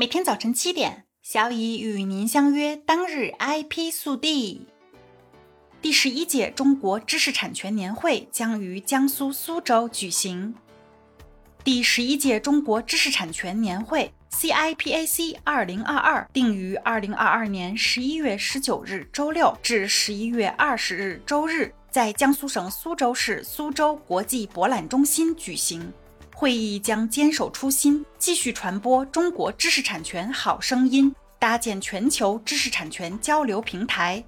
[0.00, 2.74] 每天早晨七点，小乙与您相约。
[2.74, 4.66] 当日 IP 速递，
[5.82, 10.54] 第十一届中国知识产权年会将于江苏苏州举行。
[11.62, 25.92] 第十一届中国知识产权年会 （CIPAC 二零二二）定于二零二二年十一月十九日周六至十一月二十日周日，在江苏省苏州市苏州国际博览中心举行。
[26.40, 34.24] 会议将坚守初心，继续传播中国知识产权好声音，搭建全球知识产权交流平台。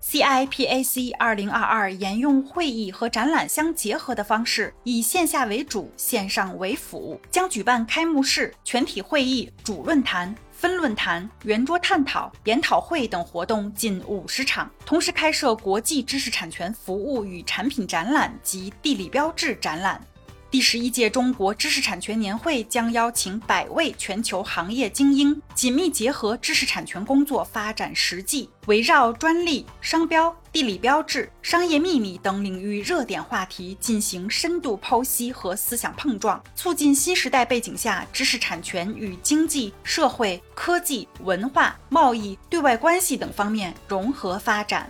[0.00, 20.00] CIPAC 二零二二沿用会议和展览相结合的方式，以线下为主，线上为辅，将举办开幕式、全体会议、主论坛、分论坛、圆桌探讨、研讨会等活动近五十场，同时开设国际知识产权服务与产品展览及地理标志展览。
[20.48, 44.88] 第十一届中国知识产权年会将邀请百位全球行业精英，紧密结合知识产权工作发展实际，围绕专利、商标、地理标志、商业秘密等领域热点话题进行深度剖析和思想碰撞，促进新时代背景下知识产权与经济社会、科技、文化、贸易、对外关系等方面融合发展。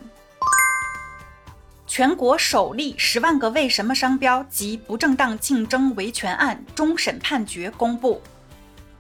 [1.87, 8.21] 全国首例十万个为什么商标及不正当竞争维权案终审判决公布。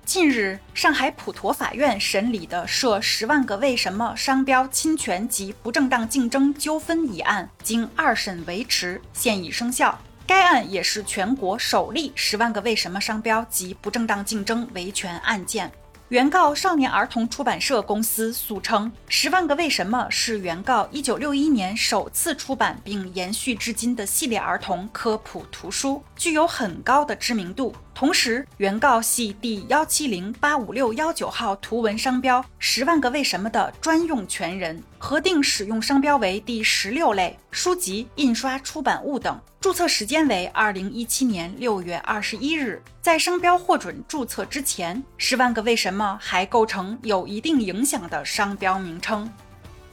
[0.05, 9.99] 近日，上海普陀法院审理的涉十万个为什么商标侵权及不正当竞争纠纷一案，经二审维持，现已生效。
[10.25, 15.71] 该案也是全国首例十万个为什么商标及不正当竞争维权案件。
[16.11, 27.75] 原告少年儿童出版社公司诉称，《十万个为什么》是原告1961年首次出版并延续至今的系列儿童科普图书，具有很高的知名度。
[27.97, 42.83] 同时，原告系第幺七零八五六幺九号图文商标“十万个为什么”的专用权人，核定使用商标为第十六类书籍、印刷出版物等，注册时间为二零一七年六月二十一日。
[43.01, 49.27] 在商标获准注册之前，“十万个为什么”还构成有一定影响的商标名称。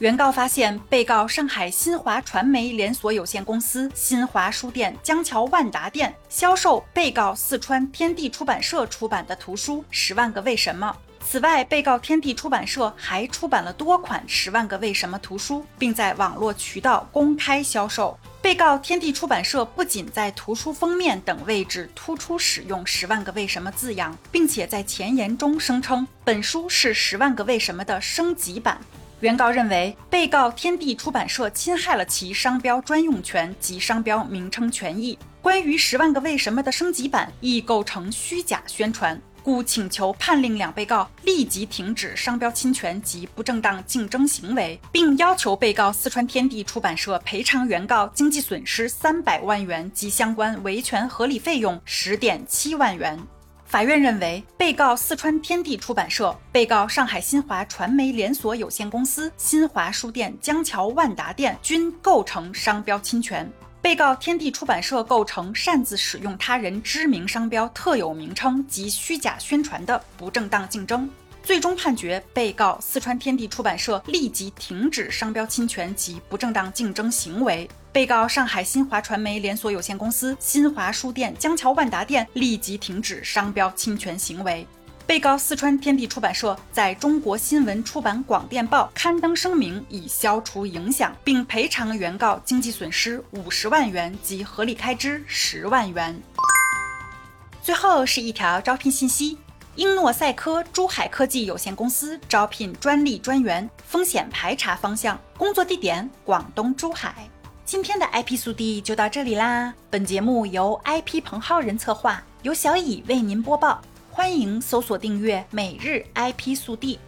[0.00, 10.96] 原告发现，被告上海新华传媒连锁有限公司、新华书店江桥万达店销售被告四川天地出版社出版的图书《十万个为什么》。
[11.24, 18.18] 此外，被告天地出版社还出版了多款《十万个为什么》图书，并在网络渠道公开销售。
[18.42, 28.78] 被告天地出版社不仅在图书封面等位置突出使用“十万个为什么”字样，并且在前言中声称本书是《十万个为什么》的升级版。
[29.24, 35.18] 原告认为，被告天地出版社侵害了其商标专用权及商标名称权益。
[35.40, 53.18] 关于《十万个为什么》的升级版亦构成虚假宣传，故请求判令两被告立即停止商标侵权及不正当竞争行为，并要求被告四川天地出版社赔偿原告经济损失三百万元及相关维权合理费用十点七万元。
[53.74, 63.50] 法院认为，被告四川天地出版社、被告上海新华传媒连锁有限公司、新华书店江桥万达店均构成商标侵权。
[63.82, 71.10] 被告天地出版社构成擅自使用他人知名商标特有名称及虚假宣传的不正当竞争。
[71.44, 77.68] 最终判决被告四川天地出版社立即停止商标侵权及不正当竞争行为。
[77.92, 84.66] 被告上海新华传媒连锁有限公司、新华书店江桥万达店立即停止商标侵权行为。
[85.06, 96.18] 被告四川天地出版社在中国新闻出版广电报刊登声明，以消除影响，并赔偿原告经济损失五十万元及合理开支十万元。
[97.62, 99.36] 最后是一条招聘信息：
[99.76, 107.28] 英诺赛科珠海科技有限公司招聘专利专员，风险排查方向，工作地点广东珠海。
[107.64, 109.74] 今天的 IP 速递就到这里啦！
[109.90, 113.82] 本节目由 IP 彭浩人策划，由小乙为您播报。
[114.12, 117.00] 欢迎搜索订阅每日 IP 速递。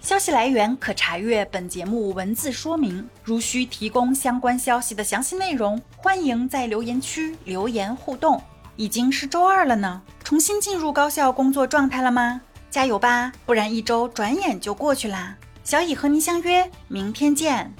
[0.00, 3.06] 消息来源可查阅本节目文字说明。
[3.24, 8.40] 如需提供相关消息的详细内容，欢迎在留言区留言互动。
[8.76, 12.40] 已经是周二了呢，重新进入高效工作状态了吗？
[12.70, 15.36] 加油吧，不然一周转眼就过去啦！
[15.64, 17.74] 小乙和您相约明天见。